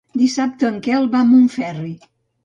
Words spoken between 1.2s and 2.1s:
a Montferri.